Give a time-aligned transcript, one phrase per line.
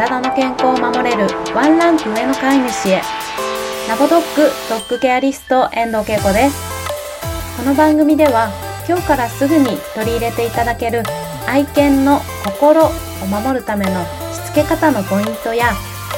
[0.00, 3.02] 体の健康を守れるワンランク上の飼い主へ
[3.86, 6.56] ラボドッグドッグケアリスト遠藤恵子です
[7.58, 8.48] この番組では
[8.88, 11.02] 今日からすぐに取り入れていただける
[11.46, 12.90] 愛犬の心を
[13.26, 15.74] 守るためのしつけ方のポイントや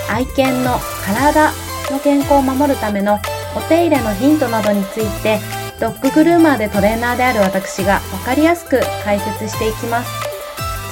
[0.09, 1.51] 愛犬の体
[1.91, 3.19] の健康を守るための
[3.57, 5.41] お手入れのヒントなどについて
[5.81, 10.33] ドッググルーマーでトレーナーである私がわかりやすく解説していきます。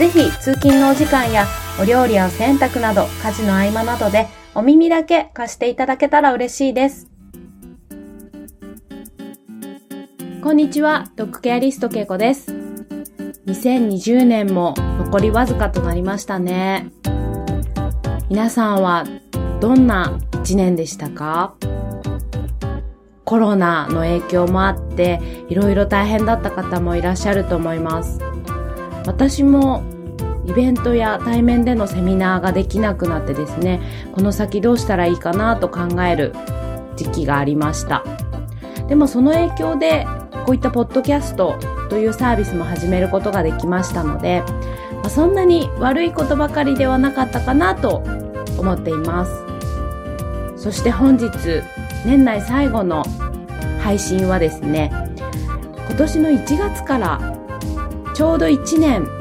[0.00, 1.46] ぜひ通勤のお時間や
[1.80, 7.08] お料理や洗濯など家事の合間などでお耳だけ貸していただけたら嬉しいです。
[10.42, 12.52] こんにちは、ドッグケアリストけいこです。
[13.46, 16.90] 2020年も残りわずかとなりましたね。
[18.28, 19.06] 皆さんは
[19.60, 21.54] どんな一年でしたか？
[23.24, 25.18] コロナの影響もあって
[25.48, 28.18] いろいろ大変だった方もいらっしゃると思います。
[29.06, 29.82] 私も
[30.50, 33.80] イベントや対面でのセミナーができなくなってですね、
[34.12, 36.34] この先どうしたらいいかなと考える
[36.96, 38.02] 時期がありました。
[38.88, 40.08] でもその影響で、
[40.44, 41.56] こういったポッドキャスト
[41.88, 44.42] というサービスも始めることができましたので、
[44.94, 48.02] まあ、そんなに悪いことばかりではなかったかなと
[48.58, 49.32] 思っています。
[50.56, 51.30] そして本日、
[52.04, 53.04] 年内最後の
[53.80, 54.90] 配信はですね、
[55.88, 57.36] 今年の1月から
[58.14, 59.19] ちょうど1年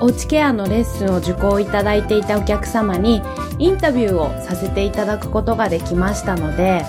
[0.00, 3.20] おうちケアのレッスンを受講いただいていたお客様に
[3.58, 6.84] インタビューをさせていただくことができましたので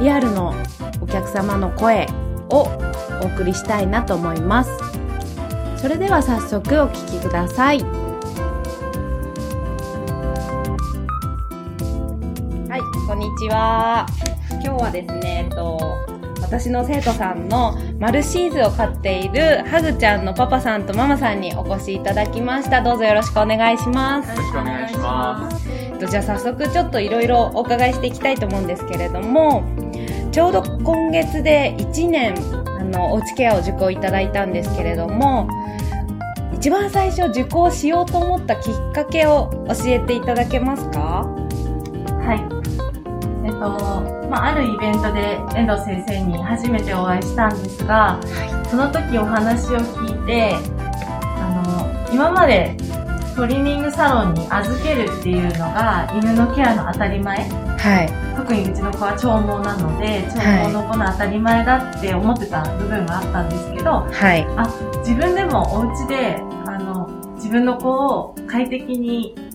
[0.00, 0.52] リアルの
[1.00, 2.08] お客様の声
[2.50, 2.68] を
[3.22, 4.70] お送りしたいなと思います。
[5.76, 7.80] それでは早速お聞きください。
[12.68, 14.06] はいこんにちは。
[14.50, 16.15] 今日はですねえっと
[16.46, 22.82] 私の生徒さんのマルシーズを飼っているハグちゃんのパパさんとママさんにお越しいただきました。
[22.82, 24.30] どうぞよろしくお願いします。
[24.30, 25.66] よろしくお願いします。
[26.06, 29.64] じゃあ早速ちょっといろいろお伺いしていきたいと思うんですけれども
[30.30, 32.34] ちょうど今月で1年
[32.66, 35.48] あのおうちケアを受講いただいたんですけれども
[36.54, 41.26] 一番最初受講しようと思ったきっかけを教えていただけますか？
[42.20, 43.46] はい。
[43.46, 50.54] えっとまあ、あるイベントで遠藤先生に初めてお会いしたんですが、はい、その時お話を聞いて、
[51.38, 52.76] あの、今まで
[53.34, 57.36] トリミングサロンに預けるっていうのが犬のケアの当たり前？
[57.38, 58.36] はい。
[58.36, 64.46] 特にうちの子は長毛なので、長毛の子の当たり前だって思ってた部分があったんですけど、はい。
[64.56, 64.66] あ、
[65.00, 66.36] 自分でもお家で、
[66.66, 69.45] あの、自分の子を快適にお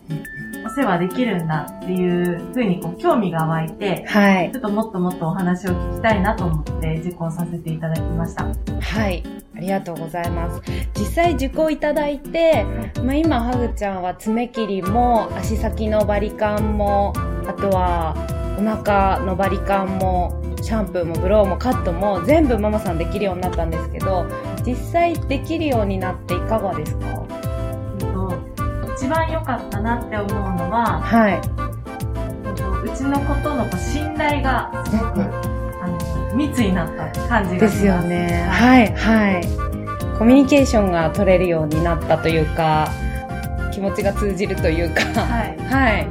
[0.76, 4.52] 世話できるんだっていうふうにこう興味が湧いて、はい。
[4.52, 8.46] ちょっともっともっとお話を聞きたいなと思って受講させていただきました。
[8.46, 9.24] はい。
[9.56, 10.62] ありがとうございます。
[10.98, 12.66] 実際受講いただいて、
[13.04, 17.14] まあ、今、ハグちゃんは爪切りも、足先のバリカンも、
[17.48, 18.16] あとは
[18.58, 24.26] お腹のバリカンも、シャンプーもブローもカットも全部ママさんできるようになったんですけど、
[24.66, 27.08] 実際できるようになっていかがですか？
[27.08, 27.21] 一
[29.12, 31.42] 番良かったなって思うのは、はい。
[32.84, 37.76] うちの子との信頼がすごく、あの、密になった感じがします。
[37.76, 38.48] ですよね。
[38.50, 39.42] はい、はい。
[40.18, 42.88] コミュニケーションが取れるようになったというか、
[43.74, 45.58] 気持ちが通じるというか、はい。
[45.70, 46.08] はい。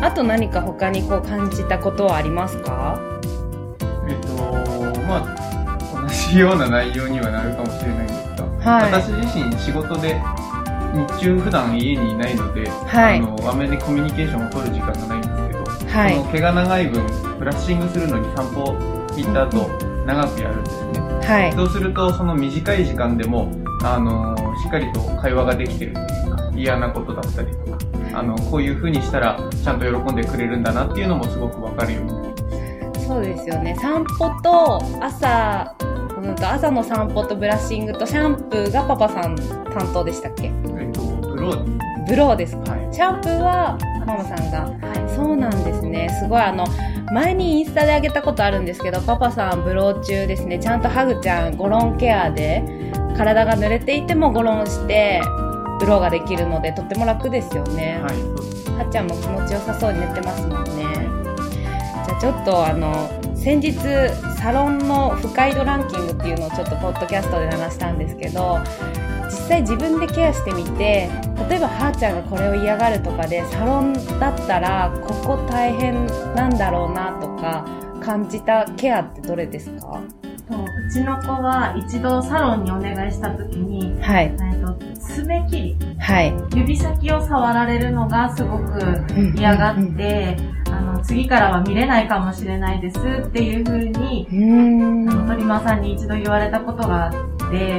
[0.00, 3.00] あと何か他にこう感じたことはありますか？
[4.08, 4.28] えっと、
[5.08, 8.28] まあ、同じような内容にはなるかもしれないんです
[8.64, 10.20] が、はい、私自身仕事で
[10.94, 15.64] 日中普段家にいないので、はい、あの、あまりコミュニケーションを取る時間がないんですけど、
[15.98, 17.06] はい、その毛が長い分、
[17.38, 18.74] ブラッシングするのに散歩
[19.16, 19.68] 行った後、
[20.06, 21.00] 長くやるんですね。
[21.26, 21.52] はい。
[21.52, 23.50] そうすると、その短い時間でも、
[23.84, 26.06] あの、しっかりと会話ができてるという
[26.36, 27.78] か、嫌なことだったりとか、
[28.14, 32.36] あの、こういう風にしたら、ちゃんと喜んでくれるんだなっていうのもすごくわかるようになりま
[32.94, 33.06] す。
[33.06, 33.76] そうですよね。
[33.80, 35.74] 散歩と朝、
[36.22, 40.50] うんと朝の散歩とブラッシングとシャンプーがパパさん担当でしたっけ？
[41.40, 41.78] ロー。
[42.06, 42.56] ブローです。
[42.56, 46.08] か、はい、シャンプーはママさんが、はい、そうなんですね。
[46.20, 46.64] すごいあの
[47.12, 50.58] 前にインスタであげたことあるんですけどパパさんブロー中ですね。
[50.58, 52.62] ちゃんとハグちゃんゴロンケアで
[53.16, 55.20] 体が濡れていてもゴロンして
[55.80, 58.16] ブローができるのでとっても楽ですよね、はい、
[58.78, 60.84] はっちゃんも気持ちよさそうに寝てますもんね。
[62.06, 62.94] じゃあちょっとあの
[63.36, 63.72] 先日
[64.38, 68.58] サロンの不快度ランキングっていうのをちょっとポッドキャストで流したんですけど
[69.06, 69.07] 実
[69.48, 71.08] 際自分でケアしてみて
[71.48, 77.66] 例えばはーちゃんがこれを嫌がるとかでサロンだったらここ大変なんだろうなとか
[78.00, 80.00] 感じたケアってどれですか？
[80.50, 85.76] うちの子は一度サロンにお願いした時に、はい、と爪切り。
[85.98, 86.34] はい。
[86.56, 89.04] 指先を触られるのがすごく
[89.36, 90.36] 嫌がって、
[90.70, 94.26] あの、次からは見れないかもしれないですっていうふうに、
[95.28, 97.37] 鳥間さんに一度言われたことがあって、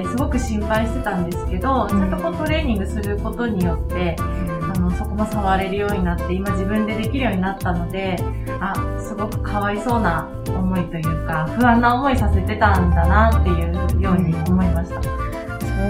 [0.10, 8.18] すごく心配してたんですけど、ちゃんとこうトレーニングすることによって、あの、そこも触れるようになって、今自分でできるようになったので、
[8.60, 15.02] あ、すごくかわいそうな思いというか、不安な思いさせてたんだなっていうように思いました。
[15.02, 15.10] そ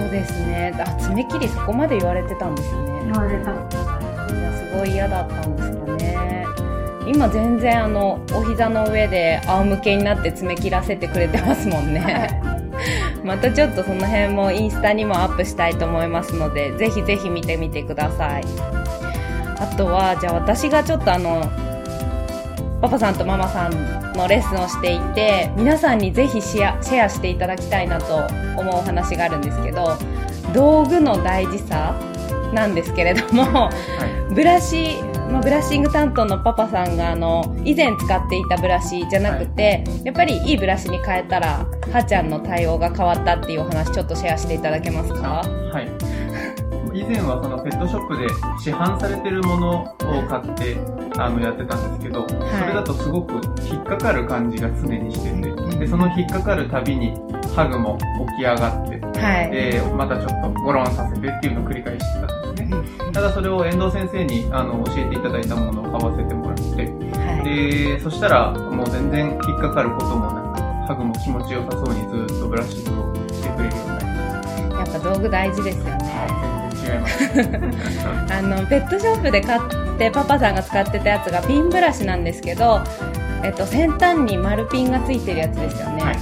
[0.06, 0.72] うですね。
[0.78, 3.00] あ、爪切りそこまで言われてたんですね。
[3.04, 3.50] 言われた。
[3.50, 3.54] い
[4.42, 6.46] や、すごい嫌だったんですかね。
[7.06, 12.40] 今全然あの、お膝の上で仰向けになって爪切らせてくれてますもんね。
[13.24, 18.44] またちょっとその辺もインスタにもアップしたいと思いますので、ぜひぜひ見てみてください。
[19.58, 21.42] あとは、じゃあ私がちょっとあの、
[22.80, 23.72] パパさんとママさん
[24.14, 28.26] のレッスンをしていて、皆さんにぜひシェアシェアしていただきたいなと
[28.58, 29.96] 思うお話があるんですけど、
[30.54, 31.94] 道具の大事さ
[32.54, 33.70] なんですけれども、は
[34.30, 34.96] い、ブラシ、
[35.30, 45.42] まあ、ブラッシング担当のパパさんがあの、以前使っていたブラシじゃなくて、はい、やっぱりいいブラシに変えたら、はーちゃんの対応が変わったっていうお話ちょっとシェアしていただけますか？
[45.72, 45.90] はい。
[46.92, 48.28] 以前はそのペットショップで
[48.60, 50.76] 市販されてるものを買って
[51.16, 57.14] あのやってたんですけど、はい、それだとすごく引っかかる感じが常にしてて、でその引っかかるたびに
[57.54, 57.96] ハグも
[58.36, 63.12] 起き上がって、はい、でまたちょっとゴロンさせてっていうのを繰り返してたね。
[63.12, 74.92] ただそれを遠藤先生にあの教えていただいたものを買わせてもらって、はい、でそしたらもう全然引っかかることもなく、ハグも気持ちよさそうにずっとブラッシングをしてくれるようになりました。
[74.92, 76.10] やっぱ道具大事ですよね。
[76.80, 77.24] 違います
[78.32, 79.60] あのペットショップで買っ
[79.98, 82.80] てパパさんが使ってたやつがピンブラシなんですけど、
[83.42, 86.18] えっと、先端に丸ピンがついてるやつですよね、はい、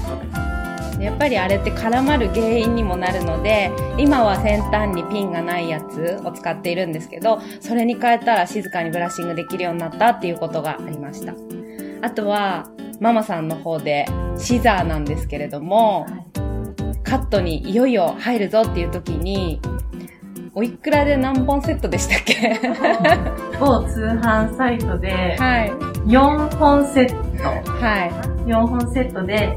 [1.00, 11.34] やっぱりあれって絡まる原因にもなるので今は先端にピンがないやつを使っているんですけどそれに変えたら静かにブラッシングできるようになったっていうことがありました
[12.02, 12.68] あとは
[13.00, 14.06] ママさんの方で
[14.36, 16.06] シザーなんですけれども、
[17.04, 19.60] カットにいよいよ入るぞっていう時に
[20.54, 22.58] おいくらで何本セットでしたっけ？
[23.60, 25.70] 某通販サイトで、はい。
[26.10, 27.70] 4本セット。
[27.70, 28.10] はい。
[28.50, 29.56] 4本セットで、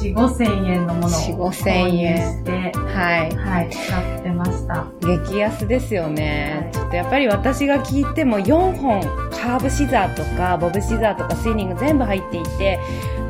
[0.00, 3.36] 4、5千円のものを購入して、はい。
[3.36, 4.86] はい、使ってました。
[5.00, 6.72] 激安ですよね、はい。
[6.72, 12.78] ちょっとやっぱり私が聞いても4本、カーブシザーとか、ボブシザーとかスイニング全部入っていて、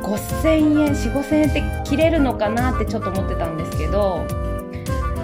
[0.03, 0.49] 5000
[0.87, 4.25] 円、4、5000円って切れるのかなってちょっと思ってたんですけど、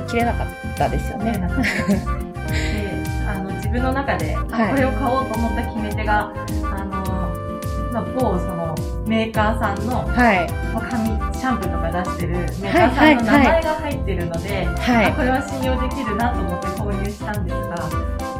[0.08, 0.46] 切れなかっ
[0.76, 1.32] たですよね。
[1.32, 1.46] で
[3.28, 6.32] あの自分の中で、はい、これを買おうと思った決め手が、
[6.62, 6.90] あの
[7.92, 8.55] まあ、某その
[9.06, 10.48] メーカーさんの、はい、
[10.90, 17.76] 髪、シャンプーとか出してるメーカーさんの名前が入ってるので、はいこれは信用できるなと思って購入したんですが、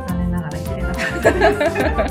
[0.09, 1.33] 残念ながら切れなかった
[2.03, 2.09] で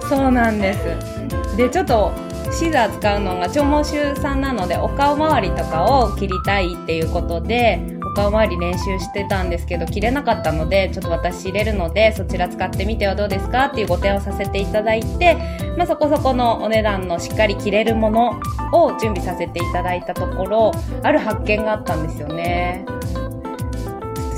[0.00, 0.08] す。
[0.08, 1.56] そうなんです。
[1.56, 2.12] で、ちょっと、
[2.52, 13.66] シザー使うのが長毛種さんなのでお顔周りとかを切りたいっていうことでお顔周り練習してたんですけど切れなかったのでちょっと私入れるのでそちら使ってみてはどうですか？
[13.66, 15.36] っていうご提案をさせていただいて、
[15.76, 18.40] まあ、そこそこのお値段のしっかり切れるもの
[18.72, 20.72] を準備させていただいたところ
[21.04, 22.84] ある発見があったんですよね。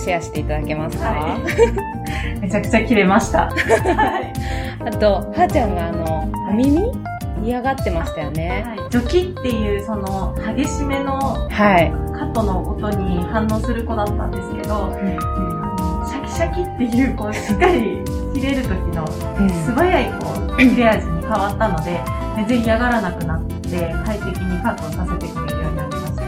[0.04, 1.38] シェアしていただけますか、は
[2.37, 3.49] い、 めちゃくちゃ切れました。
[3.49, 4.32] はい、
[4.87, 7.10] あと、はーちゃんがあの、お耳？
[7.44, 8.64] 嫌がってましたよね。
[8.66, 11.18] はい、ジョキっていうその激しめの
[11.50, 11.64] カ
[12.26, 18.02] ットの音に反応する子だったんですけど、はい、シャキシャキっていうこうしっかり
[18.35, 19.06] 切れる時の
[19.64, 22.00] 素早いこう切れ味に変わったので、
[22.37, 26.20] 全然嫌がらなくなって快適にカットさせてくれるようになりました。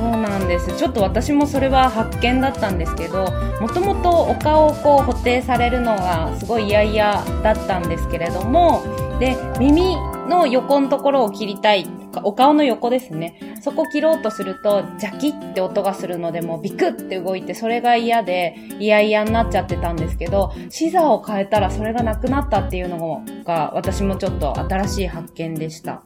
[0.00, 0.74] そうなんです。
[0.78, 3.26] ちょっと私もそれは発見だったんですけど、
[3.60, 8.82] もともとお顔をこう補定されるのがすごい嫌々だったんですけれども、
[9.18, 9.96] で、耳
[10.30, 11.86] の横のところを切りたい、
[12.22, 13.56] お顔の横ですね。
[13.60, 26.02] そこ切ろうとすると、ジャキって音がするので、もうビクって動いて、それが嫌で、嫌々になっちゃってたんですけど、シザーを変えたらそれがなくなったっていうのが、私もちょっと新しい発見でした。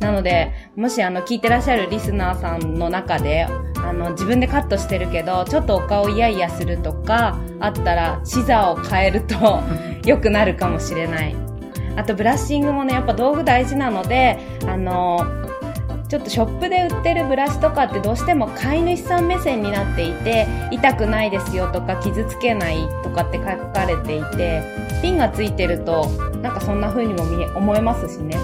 [0.00, 3.48] なので、もしあの、聞いてらっしゃるリスナーさんの中で、
[3.82, 9.60] あの、自分でカットしてるけど、ちょっとお顔イヤイヤするとか、あったら、シザーを変えると
[10.04, 11.47] 良くなるかもしれない
[11.98, 15.20] あとブラッシングもね、やっぱ道具大事なので、あの
[16.08, 24.62] ちょっとショップで売ってるブラシとかってどうしても飼い主さん目線になっていて、痛くないですよとか傷つけないとかって書かれていて、
[25.02, 26.06] ピンがついてると、
[26.40, 28.36] なんかそんな風にも見え、思えますしね。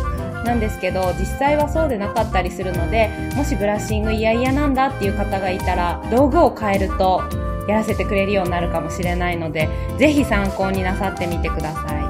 [0.44, 7.22] なんですけど、実際はそうでなかったりするので、もしブラッシング嫌々なんだっていう方がいたら、道具を変えると
[7.66, 12.03] やらせてくれるようになるかもしれないので、ぜひ参考になさってみてください。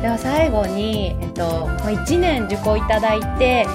[0.00, 3.66] では最後に、えっと、1年受講いただいて、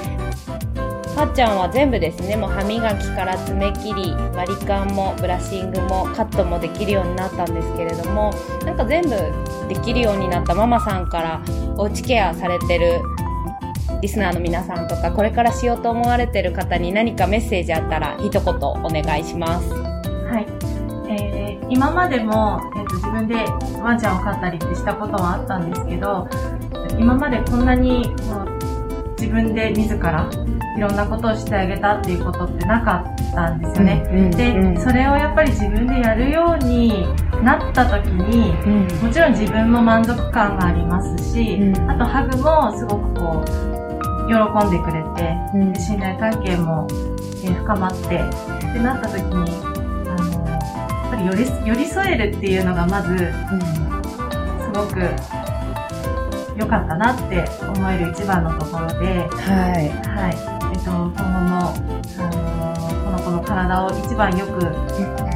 [1.16, 8.34] はっちゃんは全部ですね、もう歯磨きから爪切り、割り勘もブラッシングもカットもできるようになったんですけれども、
[8.66, 9.10] なんか全部
[9.70, 11.42] できるようになったママさんから
[11.78, 13.02] おうちケアされてる
[14.02, 19.70] リスナーの皆さんとか、これからしようと思われてる方に何かメッセージあったら一言お願いします。
[19.74, 20.48] はい。
[21.08, 22.60] えー、今までも、
[23.16, 23.36] 分で
[23.82, 26.28] ワンちゃんを飼ったりってしたことはあったんですけど、
[27.00, 30.30] 今までこんなにもう自分で自ら
[30.78, 34.04] いろんなことをしてあげたっていうことってなかったんですよね。
[34.12, 37.06] うんうん、で、それをやっぱり自分でやるように
[37.42, 43.76] なった時に、うん、もちろん自分も満足感がありますし、あとハグもすごくこう、
[44.28, 46.88] 喜んでくれて、信頼関係も、
[47.44, 48.10] え深まって、っ
[48.74, 49.75] てなった時に、
[51.26, 53.24] 寄り寄り添えるっていうのがまず、す
[54.74, 55.00] ごく
[56.58, 59.90] 良かったなって思える一番のところで、はい。
[60.08, 60.36] はい。
[60.74, 61.74] えっと、今後も、
[62.20, 64.60] あのこの子の体を一番よく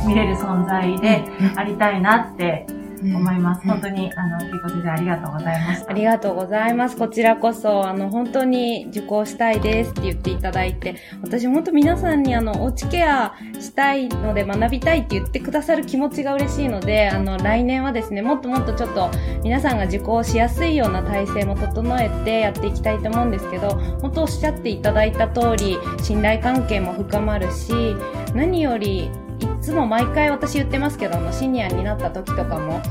[0.07, 2.65] 見れる存在でありたいなって
[3.01, 3.61] 思います。
[3.65, 5.89] 本当に、あの、結構先生ありがとうございました。
[5.89, 6.97] ありがとうございます。
[6.97, 19.09] こちらこそ、あの、本当に受講したいですって言っていただいて、私本当皆さんにあの、おうちケアしたいので学びたいって言ってくださる気持ちが嬉しいので、あの、来年はですね、もっともっとちょっと
[19.43, 23.69] 皆さんが受講しやすいような体制も整えてやっていきたいと思うんですけど、
[24.01, 27.95] 本当おっしゃっていただいた通り、信頼関係も深まるし、
[28.33, 29.09] 何より
[29.41, 32.81] いつも毎回私言ってますけど、あの、シニアになった時とかも、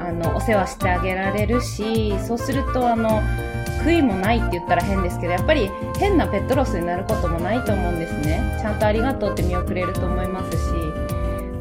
[0.00, 3.22] あの、お世話してあげられるし、そうすると、あの、
[3.84, 8.58] 悔いもないって言ったら変ですけど、やっぱり変なペットロスになることもないと思うんですね。
[8.60, 11.14] ちゃんとありがとうって見送れると思いますし。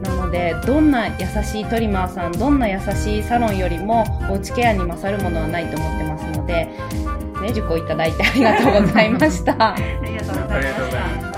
[0.03, 6.65] なので、どんな優しいトリマーさん、どんな優しいサロンよりも、おうちケアに勝るものはないと思ってますので、
[7.41, 9.53] ね、受講いただいてありがとうございました。
[9.74, 11.33] ありがとうございました。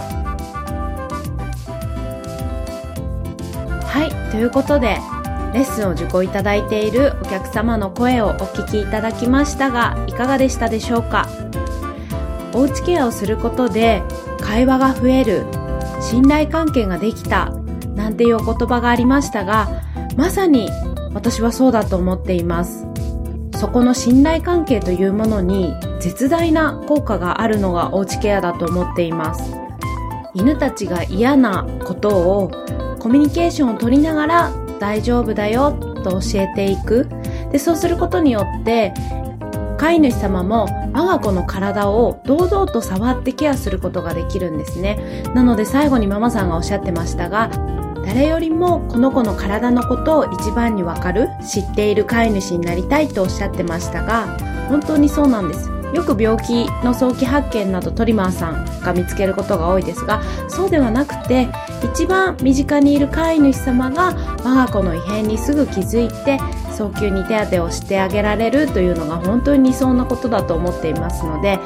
[3.95, 4.99] はい、ということで、
[5.53, 11.29] レッスンを受講いただいているお客様の声をお聞きいただきましたが、いかがでしたでしょうか？
[12.53, 14.03] おうちケアをすることで
[14.41, 15.45] 会話が増える、
[16.01, 17.51] 信頼関係ができた、
[17.95, 19.81] なんていうお言葉がありましたが、
[20.17, 20.69] まさに
[21.13, 22.85] 私はそうだと思っています。
[23.53, 29.53] そこの信頼関係というものに絶大な効果があるのがおうちケアだと思っています。
[30.33, 32.51] 犬たちが嫌なことを
[33.05, 37.07] コミュニケーションを取りながら大丈夫だよと教えていく。
[37.51, 38.95] で、そうすることによって、
[39.77, 45.23] 飼い主様も我が子の体を堂々と触ってケアすることができるんですね。
[45.35, 47.51] なので最後にママさんがおっしゃってましたが、
[48.03, 54.35] 誰よりもこの子の体のことを一番にわかる、知っている飼い主になりたいとおっしゃってましたが、
[54.67, 55.74] 本当にそうなんです。
[55.95, 61.47] よく病気の早期発見などトリマーさんが見つけることが多いですが、そうではなくて、
[61.93, 66.37] 一番身近にいる飼い主様が我が子の異変にすぐ気づいて、
[66.71, 71.59] 早急に手当てをしてあげられるというのが本当に理想なことだと思っていますので、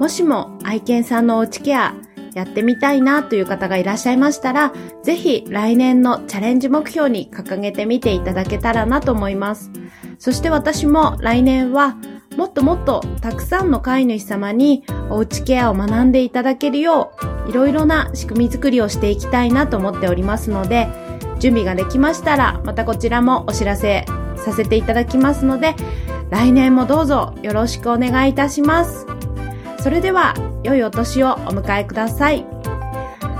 [0.00, 1.94] もしも愛犬さんのおうちケア
[2.34, 4.72] やってみたいなという方がいらっしゃいましたら、
[5.04, 9.70] ぜひ来年のチャレンジ目標に掲げてみていただけたらなと思います。
[10.18, 11.96] そして私も来年は
[12.40, 17.12] もっともっとたくさんの飼い主様におうちケアを学んでいただけるよ
[17.46, 20.88] う、いろいろな仕組み作りをしていきたいなと思っておりますので、
[21.38, 24.06] 準備ができましたら、またこちらもお知らせ
[24.36, 25.74] させていただきますので、
[26.30, 29.04] 来年もどうぞよろしくお願いいたします。
[29.80, 30.32] それでは、
[30.62, 32.46] 良いお年をお迎えください。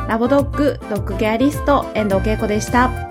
[0.08, 3.09] ラボドッグドッグケアリスト遠藤恵子でした。